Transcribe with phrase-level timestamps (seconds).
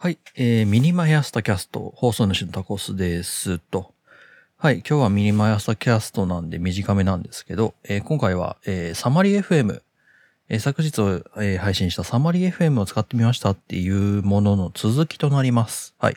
[0.00, 3.92] はい、えー、ミニマイアスタキャスト、放送主のタコスですと。
[4.56, 9.82] はい、今日はミニマイアスタキャストなんで短めなんですけど、えー今回は、えー summary fm、
[10.50, 10.92] えー昨日、
[11.38, 15.96] えー配信したサマリ FM を使ってみましたっていうものの続きとなります。
[15.98, 16.16] はい。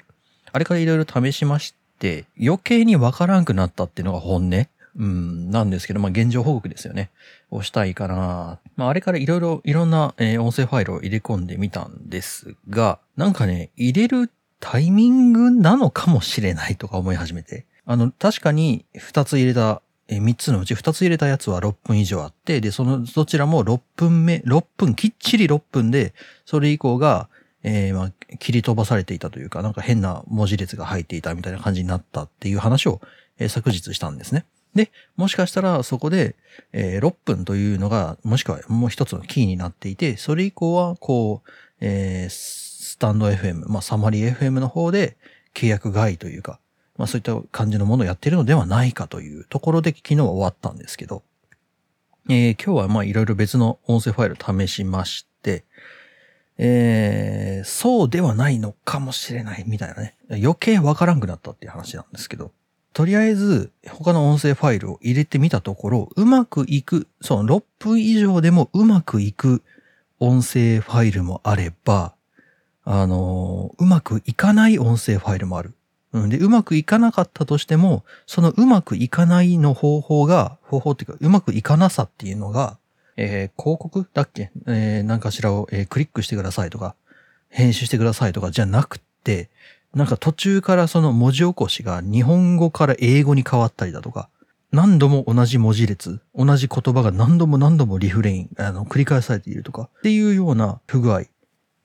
[0.51, 4.67] あれからいろいろ試しまして、余計にわからんくなったっていうのが本音。
[4.97, 7.11] うん、なんですけど、まあ、現状報告ですよね。
[7.49, 8.59] をしたいかな。
[8.75, 17.65] まあ、あれからいろいろ、いろんな、えー音声ファイルを入れ込んでみたんですが、なんかね、入れるタイミングなのかもしれないとか思い始めて。
[17.85, 26.13] あの、確かに2つ入れた、え3つのうち2つ入れたやつは6分以上あって、で、そのどちらも6分目、6分、きっちり6分で、
[26.45, 27.29] それ以降が、
[27.63, 33.01] えーまあ、切り飛ばされていたというか、なんか変な文字列が入っていたみたいな感じになったっていう話を、
[33.37, 34.45] えー昨日したんですね。
[34.75, 36.35] で、もしかしたらそこで、
[36.71, 41.49] えー6分というのが、もしくはもう一つのキーになっていて、それ以降は、こう、
[41.81, 45.17] えースタンド FM、まあ、サマリー FM の方で
[45.53, 46.59] 契約外というか、
[46.97, 51.23] まあ、そういった感じのものをやってるのではないかというところで昨日は終わったんですけど、
[52.29, 55.63] えー今日はまあいろいろ別の音声ファイル試しまして、
[56.57, 60.15] えーそうではないのかもしれないみたいなね。
[60.29, 62.51] 余計わからんくなったっていう話なんですけど、
[62.93, 69.63] とりあえず他の音声ファイルを入れてみたところ、うまくいく、その6分以上でもうまくいく
[70.19, 72.13] 音声ファイルもあれば、
[72.83, 75.73] あのうまくいかない音声ファイルもある。
[76.13, 82.77] うん、で、うまくいかなかったとしても、そのうまくいかないの方法が、方法っていうか、うまくいかなさっていうのが、
[83.15, 84.51] えー広告だっけ？
[84.67, 86.95] えー何かしらを、えークリックしてくださいとか、
[87.47, 89.49] 編集してくださいとかじゃなくて、
[89.93, 94.29] なんか途中からその文字起こしが日本語から英語に変わったりだとか、
[94.71, 101.23] 何度も同じ文字列、同じ言葉が何度も何度もリフレイン、あの、繰り返されているとか、っていうような不具合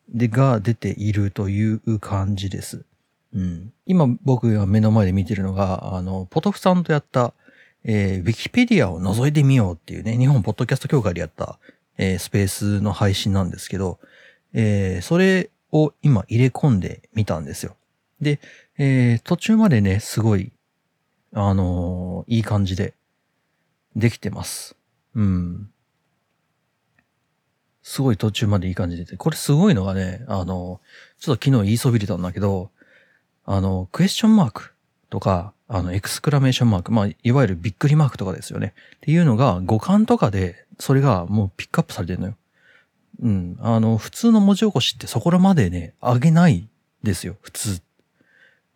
[0.09, 2.85] でが出ているという感じです。
[3.35, 3.73] うん。
[3.87, 7.35] 今僕が目の前で見てるのが、あの、ポトフさんとやった、
[7.83, 11.59] えー、ウィキペディアを覗いてみようっていうね、日本ポッドキャスト協会でやった、
[11.99, 13.99] えースペースの配信なんですけど、
[14.53, 17.75] えーそれを今入れ込んでみたんですよ。
[18.21, 18.41] で、
[18.79, 20.53] えー途中までね、すごい、
[21.33, 22.95] あのーいい感じで
[23.95, 24.77] できてます。
[25.15, 25.71] うん。
[27.83, 30.81] すごい途中までいい感じでて、これすごいのがね、あの、
[31.21, 32.71] ちょっと昨日言いそびれたんだけど、
[33.45, 34.73] あの、クエスチョンマーク
[35.09, 38.75] とか、あの、エクスクラメーションマーク、まあ、いわゆるびっくりマークとかですよね。
[38.97, 42.37] っていうのが、五感とかで、それがもうピックアップされてるのよ。
[43.23, 43.57] うん。
[43.61, 46.69] あの、普通の文字起こしってそこらまでね、上げない
[47.05, 47.81] ですよ、普通。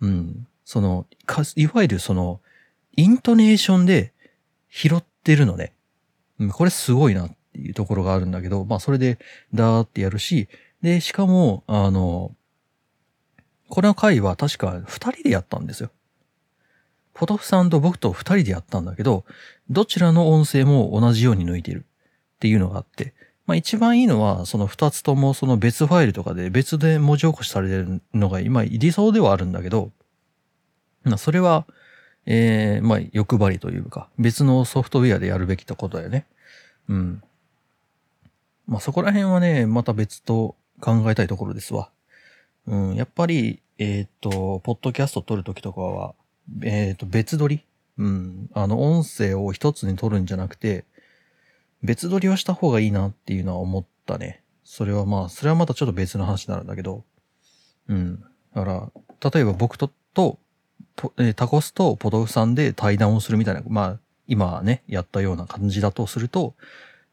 [0.00, 0.47] うん。
[0.65, 2.41] その、かいわゆるその、
[2.97, 4.12] イントネーションで
[4.69, 5.72] 拾ってるのね。
[6.38, 9.19] うん、これすごいなっていうところがあるんだけど、まあそれで
[9.53, 10.49] ダーってやるし、
[10.83, 12.34] で、しかも、あの、
[13.69, 15.91] この回は確か二人でやったんですよ。
[17.15, 19.25] ポトフさんと僕と二人でやったんだけど、
[19.69, 21.84] どちらの音声も同じように抜いてる
[22.37, 23.15] っていうのがあって、
[23.50, 29.91] まあ一番いいのは、その二つともその別ファイルとかで別で文字起こしされてるのが今理想ではあるんだけど、
[31.03, 31.66] まそれは、
[32.27, 36.27] えー、まあ欲張りというか、別のソフトウェアでやるべきってことだよね。
[36.89, 37.22] うん。
[38.69, 41.91] まあそこら辺はね、また別と考えたいところですわ。
[42.69, 46.15] うん、やっぱり、えっ、と、ポッドキャスト撮るときとかは、
[46.62, 47.65] えっ、と、別撮り
[47.99, 48.50] うん。
[48.55, 50.84] あの、音声を一つに撮るんじゃなくて、
[51.83, 54.43] 別撮りはした方がいいなっていうのは思ったね。
[54.65, 57.05] それはまあ、それはまたちょっと別の話になるんだけど。
[57.89, 58.23] うん。
[58.55, 60.39] だから、例えば僕と、と、
[61.19, 66.55] えタコスとポトフさんで対談をするみたいな、まあ、今ね、やったような感じだとすると、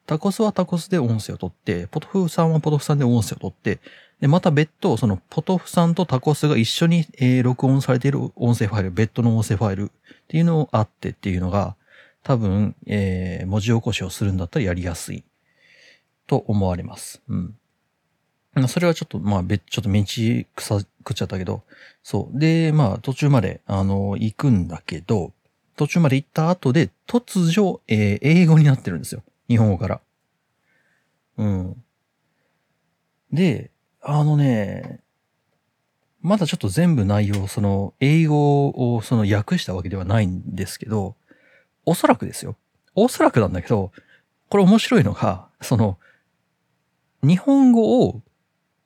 [0.06, 3.79] タコスはタコスで音声を取って、ポトフさんはポトフさんで音声を取って、
[4.22, 9.88] で、また別途、その、ポトフさんとタコスが一緒に、えー録音されている音声ファイル、別途の音声ファイルっ
[10.27, 11.75] ていうのをあってっていうのが、
[12.27, 15.23] 多分、えー文字起こしをするんだったらやりやすい
[16.27, 17.21] と思われます。
[17.29, 17.55] うん。
[18.53, 20.03] まあそれはちょっと、まあ、別、ちょっと道
[20.55, 21.63] 草食っちゃったけど、
[22.03, 22.38] そう。
[22.38, 25.31] で、まあ、途中まで、あの、行くんだけど、
[25.77, 29.24] 途中まで行った後で、突如、えー英語になってるんですよ。
[29.47, 30.01] 日本語から。
[31.38, 31.83] うん。
[33.31, 33.71] で、
[34.01, 35.00] あのね、
[36.19, 41.15] まだちょっと全部内容、その、英語をその訳したわけではないんですけど、
[41.88, 42.57] おそらくですよ。
[42.95, 43.92] おそらくなんだけど、
[44.50, 45.98] これ面白いのが、その、
[47.24, 48.22] 日本語を、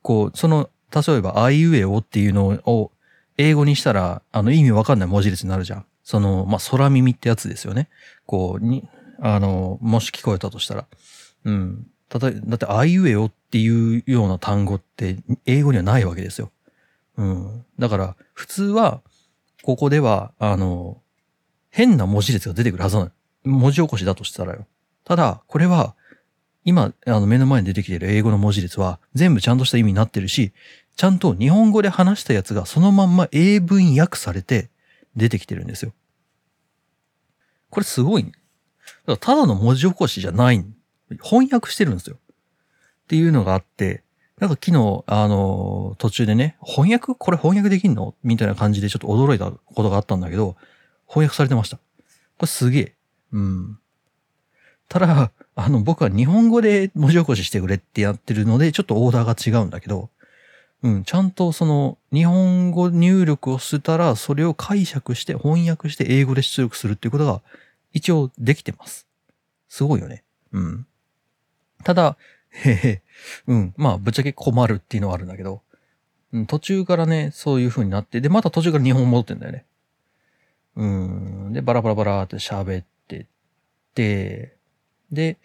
[0.03, 2.91] こう、その、例えば、あいうえおっていうのを、
[3.37, 5.85] 英語にしたら、あの、意味わかんない文字列になるじゃん。
[6.03, 7.89] その、まあ、空耳ってやつですよね。
[8.27, 8.87] こう、に、
[9.19, 10.85] あの、もし聞こえたとしたら。
[11.45, 11.87] うん。
[12.07, 15.17] たとえ、だって、あいうえおっていうような単語って、
[15.47, 16.51] 英語にはないわけですよ。
[17.17, 17.65] うん。
[17.79, 19.01] だから、普通は、
[19.63, 21.01] ここでは、あの、
[21.71, 23.11] 変な文字列が出てくるはずなの。
[23.43, 24.67] 文字起こしだとしたらよ。
[25.03, 25.95] ただ、これは、
[26.63, 30.51] 今、あの、目の前に出てきてる英語の文字列は、全部ちゃんとした意味になってるし、
[30.95, 34.69] ちゃんと日本語で話したやつがそのまんま英文訳されて
[35.15, 35.93] 出てきてるんですよ。
[37.69, 38.33] これすごい、ね。
[39.07, 40.63] だただの文字起こしじゃない。
[41.23, 42.17] 翻訳してるんですよ。
[42.17, 42.25] っ
[43.07, 44.03] ていうのがあって、
[44.39, 47.15] なんか昨日、あの、途中でね、翻訳？
[47.15, 48.15] これ翻訳できんの？
[48.23, 50.55] みたいな感じでちょっと驚いたことがあったんだけど、
[51.11, 51.77] 翻訳されてました。
[51.77, 51.81] こ
[52.43, 52.95] れすげえ。
[53.33, 53.79] うん。
[54.87, 60.09] ただ、あの、僕は日本語で文字起こししてくれってやってるので、ちょっとオーダーが違うんだけど、
[60.83, 67.41] うん、ちゃんとその、日本語入力をしたら、それを解釈して翻訳して英語で出力するっていうことが、
[67.93, 69.05] 一応できてます。
[69.67, 70.23] すごいよね。
[70.53, 70.87] うん。
[71.83, 72.17] ただ、
[72.51, 73.01] へへ、
[73.47, 75.61] うん、まあ、ぶっちゃけ困るっていうのはあるんだけど、
[76.33, 79.65] うん、途中からね、そういう風になって、で、また途中から日本戻ってんだよね。
[80.75, 83.25] うん、で、バラバラバラって喋ってっ
[83.93, 84.55] て、
[85.11, 85.37] で、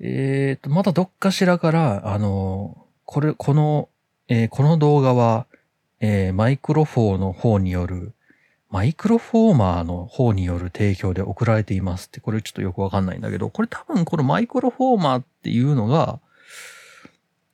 [0.00, 3.88] えっ、と、またどっかしらから、あの、これ、この、
[4.28, 5.46] えーこの動画は、
[6.00, 8.12] えーマイクロフォーの方による、
[8.68, 16.18] マイクロフォーマーの方による提供で送られていますって、これちょっとよくわかんないんだけど、これ多分このマイクロフォーマーっていうのが、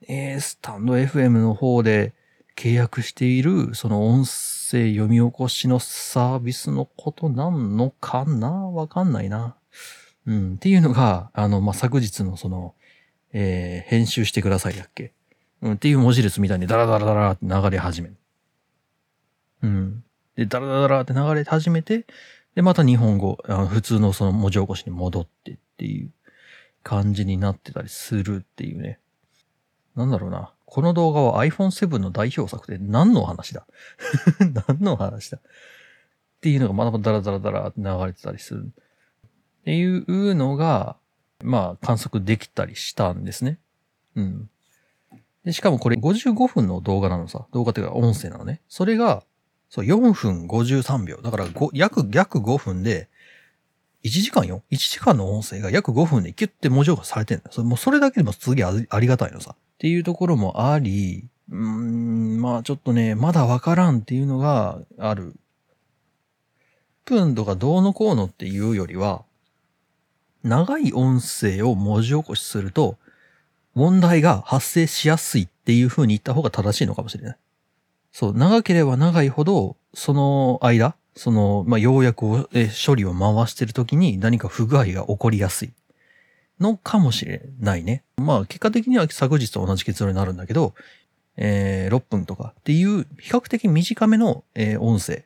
[0.07, 2.13] えースタンド FM の方で
[2.55, 8.51] 契約している、その音声声読み起こしのサービスのことなんのかな？
[8.51, 9.55] わかんないな。
[10.27, 10.53] うん。
[10.55, 12.75] っていうのが、あの、まあ、昨日のその、
[13.33, 15.13] えー編集してくださいだっけ？
[15.63, 15.73] うん。
[15.73, 18.15] っていう文字列みたいにダラダラダラって流れ始める。
[19.63, 20.03] うん。
[20.35, 22.05] で、ダラダラって流れ始めて、
[22.53, 26.11] で、また日本語、あの普通のその文字起こしに戻ってっていう
[26.83, 28.99] 感じになってたりするっていうね。
[29.95, 30.53] なんだろうな。
[30.69, 33.65] この動画は iPhone7 の代表作で何の話だ？
[34.67, 35.39] 何の話だ？
[35.39, 35.41] っ
[36.41, 38.71] ていうのがまだまだダラダラダラ流れてたりする。
[39.61, 40.95] っていうのが、
[41.43, 43.57] まあ観測できたりしたんですね。
[44.15, 44.49] うん。
[45.43, 47.47] で、しかもこれ55分の動画なのさ。
[47.51, 48.61] 動画っていうか音声なのね。
[48.69, 49.23] それが、
[49.69, 51.17] そう、4分53秒。
[51.17, 53.09] だからご約、約5分で、
[54.03, 57.53] 1時間よ ?1 時間の音声が約5分でキュッて文字起こしされてるんだよ。
[57.53, 59.51] それもうそれだけでもすげえありがたいのさ。
[59.51, 65.35] っていうところもあり、うーん、まあちょっとね、まだわからんっていうのがある。
[67.05, 69.23] 分とかどうのこうのっていうよりは、
[70.43, 72.97] 長い音声を文字起こしすると、
[73.73, 77.37] 問題が発生しやすいっていう風に言った方が正しいのかもしれない。
[78.11, 85.73] そう、長ければ長いほど、その間、その、まあ、要約を、え処理を回してる時に何か不具合が起こりやすい
[86.61, 88.05] のかもしれないね。
[88.15, 90.73] まあ、結果的には昨日と同じ結論になるんだけど、
[91.35, 95.25] えー6分とかっていう比較的短めの、えー音声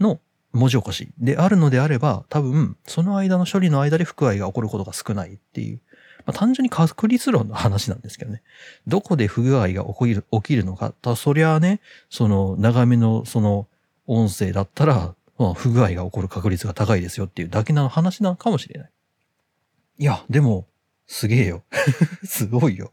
[0.00, 0.18] の
[0.52, 5.80] 文字起こしであるのであれば、多分、その間の処理の間で不具合が起こることが少ないっていう、
[6.26, 8.42] まあ、単純に確率論の話なんですけどね。
[8.88, 10.92] どこで不具合が起きる、起きるのか。
[11.00, 13.68] たそりゃあね、その長めのその
[14.06, 18.90] 音声だったら、まあ、不具合が起こる確率が高いですよっていうだけの話なのかもしれない。
[19.98, 20.66] いや、でも、
[21.06, 21.64] すげえよ。
[22.24, 22.92] すごいよ。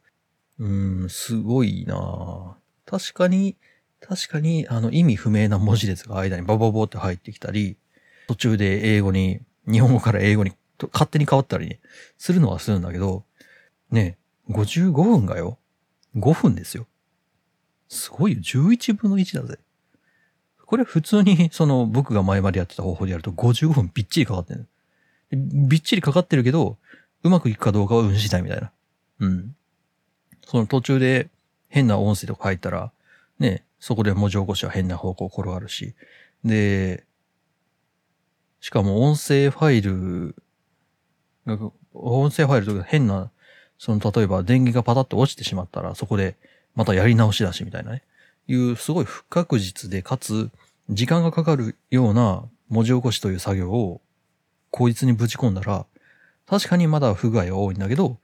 [0.59, 2.53] うーん、すごいなぁ
[2.85, 3.57] 確かに、
[3.99, 7.77] 確かに、あの、意味不明な文字列が間にバババって入ってきたり、
[8.27, 11.79] 途中で英語に、日本語から英語にと勝手に変わったり、ね、
[12.17, 13.23] するのはするんだけど、
[13.91, 14.17] ね
[14.49, 15.57] え、55分がよ。
[16.15, 16.87] 5分ですよ。
[17.89, 18.39] すごいよ。
[18.39, 19.59] 11分の1だぜ。
[20.77, 24.67] これ普通に、その、僕が前までやってた方法でやると55分びっちりかかってる。
[25.31, 26.77] びっちりかかってるけど、
[27.23, 28.71] うまくいくかどうかは運次第みたいな。
[29.19, 29.55] うん。
[30.45, 31.29] その途中で
[31.69, 32.91] 変な音声とか入ったら、
[33.39, 35.95] ね、そこで文字起こしは変な方向転がるし。
[36.45, 37.03] で、
[38.59, 40.35] しかも音声ファイル、
[41.95, 43.31] 音声ファイルとか変な、
[43.79, 46.35] その例えば電源がパタッと落ちてしまったら、そこで
[46.75, 48.03] またやり直しだしみたいなね。
[48.47, 50.49] いうすごい不確実で、かつ
[50.89, 54.01] 時間がかかるような文字起こしという作業を
[54.71, 55.85] 効率にぶち込んだら、
[56.45, 58.19] 確かにまだ不具合は多いんだけど、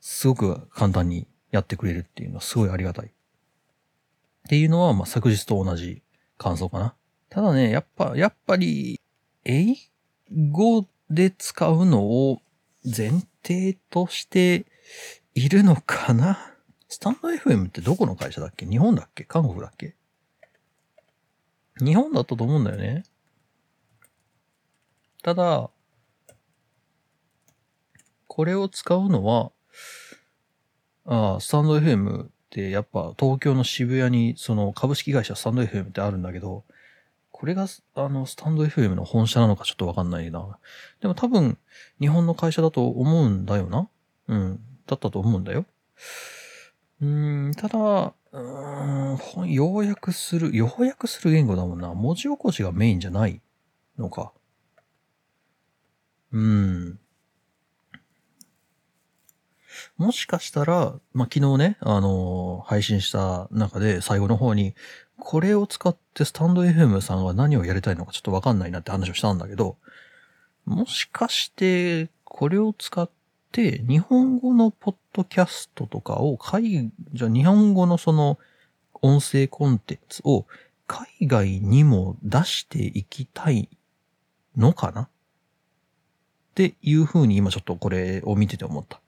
[0.00, 3.06] すごく簡単にやってくれるっていうのはすごいありがたい。
[3.06, 3.10] っ
[4.48, 6.02] ていうのは、まあ、昨日と同じ
[6.38, 6.94] 感想かな。
[7.28, 9.00] ただね、やっぱ、やっぱり、
[9.44, 9.74] 英
[10.50, 12.40] 語で使うのを
[12.84, 14.66] 前提として
[15.34, 16.38] いるのかな
[16.88, 18.66] スタンド FM ってどこの会社だっけ？
[18.66, 19.24] 日本だっけ？
[19.24, 19.94] 韓国だっけ？
[21.78, 23.04] 日本だったと思うんだよね。
[25.22, 25.70] ただ、
[28.26, 29.50] これを使うのは、
[31.06, 36.64] ああ、スタンド FM って、やっぱ東京の渋谷にその株式会社スタンド FM ってあるんだけど、
[37.30, 40.58] これがあのスタンド FM の本社なのかちょっとわかんないな。
[41.00, 41.58] でも多分
[42.00, 43.88] 日本の会社だと思うんだよな。
[44.28, 44.60] うん。
[44.86, 45.66] だったと思うんだよ。
[47.02, 51.94] うん、ただ、うーん、ほん要約する、要約する言語だもんな。
[51.94, 53.40] 文字起こしがメインじゃない
[53.98, 54.32] のか。
[56.32, 56.98] うん。
[59.96, 64.74] もしかしたら、まあ、昨日ね、あのー配信した中で最後の方に、
[65.18, 69.78] これを使ってスタンド FM さんは何をやりたいのかちょっとわかんないなって話をしたんだけど、
[70.66, 73.15] もしかして、これを使って、
[73.62, 78.38] 日本語のポッドキャストとかを海、じゃ日本語のその
[78.94, 80.46] 音声コンテンツを
[80.86, 83.68] 海外にも出していきたい
[84.56, 85.02] のかな？
[85.02, 85.08] っ
[86.54, 89.00] ていうふうに今ちょっとこれを見てて思った。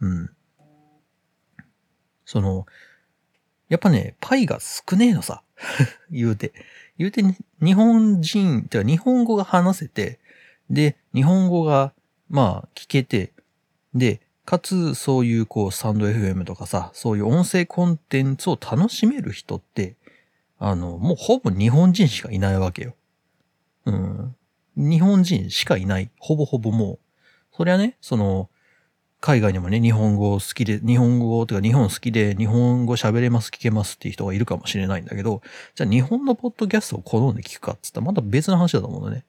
[0.00, 0.30] うん。
[2.24, 2.66] その、
[3.68, 5.42] やっぱね、パイが少ねえのさ。
[6.10, 6.52] 言うて。
[6.98, 7.22] 言うて、
[7.62, 10.18] 日本人、てか日本語が話せて、
[10.68, 11.92] で、日本語が、
[12.28, 13.32] まあ、聞けて、
[13.98, 19.96] で、かつ、そういう、こう、スタンド FM とかさ、そういう音声コンテンツを楽しめる人って、
[20.58, 22.94] あの、もうほぼ日本人しかいないわけよ。
[23.84, 24.36] うん。
[24.76, 26.10] 日本人しかいない。
[26.18, 26.98] ほぼほぼもう。
[27.56, 28.48] そりゃね、その、
[29.20, 35.42] 海外にもね、日本語好きで、日本語とか日本好きで、日本語喋れます、聞けますっていう人がいるかもしれないんだけど、
[35.74, 39.24] じゃあ日本のポッドキャストを好んで聞くかっつったらまた別の話だと思うのね。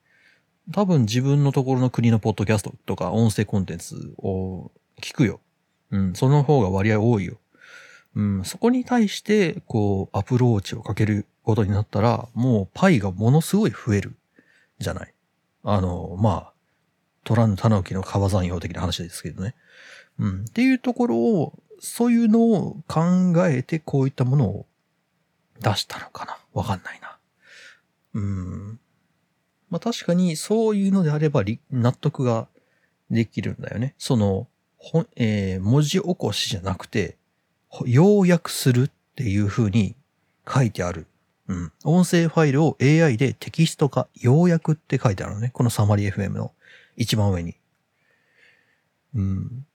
[0.71, 4.71] 多分自分のところの国のポッドキャストとか音声コンテンツを
[5.01, 5.39] 聞くよ。
[5.91, 7.37] うん、その方が割合多いよ。
[8.15, 14.15] うん、そこに対して、こう、アプローチをかけることになったら、もうパイがものすごい増える。
[14.79, 15.13] じゃない。
[15.63, 16.53] あの、まあ、
[17.23, 19.55] 取らぬたぬきの川山用的な話ですけどね。
[20.17, 20.41] うん。
[20.41, 24.65] っていうところを、そういうのを考えて、こういったものを
[25.61, 26.37] 出したのかな。
[26.53, 27.17] わかんないな。
[28.13, 28.79] うん。
[29.69, 32.47] まあ確かに、そういうのであれば、納得が
[33.09, 33.95] できるんだよね。
[33.97, 34.47] その、
[34.77, 37.17] ほえー文字起こしじゃなくて、
[37.85, 39.95] 要約するっていう風に
[40.47, 41.05] 書いてある。
[41.47, 41.71] うん。
[41.83, 45.49] 音声ファイルを AI でテキスト化、要約って書いてあるのね。
[45.53, 46.53] このサマリー FM の
[46.95, 47.55] 一番上に。
[49.15, 49.65] うん。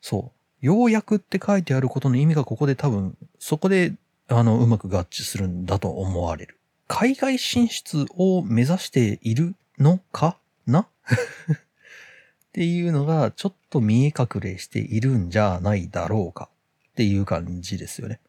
[0.00, 0.38] そう。
[0.60, 3.94] 要約って書いてあることの意味がここで多分、そこで、
[4.28, 6.57] あの、うまく合致するんだと思われる。
[6.88, 10.80] 海外進出を目指しているのかな？
[11.06, 16.48] っていうのが、ちょっと見え隠れしているんじゃないだろうか
[16.90, 18.20] っていう感じですよね。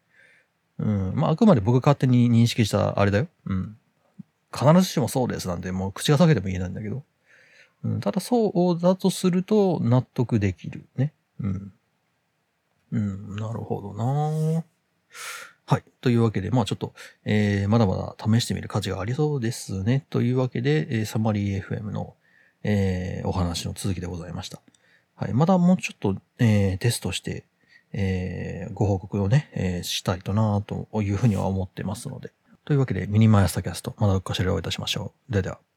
[0.78, 1.12] うん。
[1.16, 3.28] まあ、あくまで僕が勝手に認識したあれだよ。
[3.46, 3.76] うん。
[4.52, 7.02] 必ずしもそうですなんてもう口が裂けても言えないんだけど。
[7.82, 11.12] うん、ただそうだとすると納得できるね。
[11.40, 11.72] うん。
[12.92, 14.64] うん、なるほどな
[15.70, 15.84] はい。
[16.00, 20.04] というわけで、まあちょっと、えー、まだまだ試してみる価値がありそうですね。
[20.10, 22.16] というわけで、えーサマリー FM の、
[22.64, 24.60] えー、お話の続きでございました。
[25.14, 25.32] はい。
[25.32, 27.44] まだもうちょっと、えー、テストして、
[27.92, 32.32] えー、ご報告をね、えーしたいとなというふうには思ってますので。
[32.64, 35.32] というわけで、ミニマイアスタキャスト、まだうっかしらをいたしましょう。
[35.32, 35.69] ではでは。